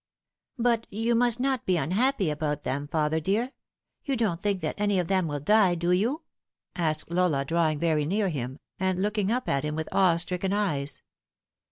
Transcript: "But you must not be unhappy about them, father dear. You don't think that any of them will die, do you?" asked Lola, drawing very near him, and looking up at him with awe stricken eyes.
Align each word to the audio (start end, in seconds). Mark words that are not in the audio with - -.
"But 0.57 0.87
you 0.89 1.13
must 1.13 1.39
not 1.39 1.63
be 1.67 1.77
unhappy 1.77 2.31
about 2.31 2.63
them, 2.63 2.87
father 2.87 3.19
dear. 3.19 3.51
You 4.03 4.15
don't 4.15 4.41
think 4.41 4.61
that 4.61 4.79
any 4.81 4.97
of 4.97 5.07
them 5.09 5.27
will 5.27 5.39
die, 5.39 5.75
do 5.75 5.91
you?" 5.91 6.23
asked 6.75 7.11
Lola, 7.11 7.45
drawing 7.45 7.77
very 7.77 8.05
near 8.07 8.29
him, 8.29 8.57
and 8.79 8.99
looking 8.99 9.31
up 9.31 9.47
at 9.47 9.63
him 9.63 9.75
with 9.75 9.87
awe 9.91 10.15
stricken 10.15 10.53
eyes. 10.53 11.03